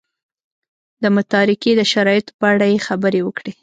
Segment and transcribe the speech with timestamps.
[1.03, 3.51] د متارکې د شرایطو په اړه یې خبرې وکړې.